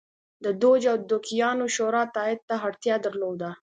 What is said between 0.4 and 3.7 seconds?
د دوج او دوکیانو شورا تایید ته اړتیا درلوده.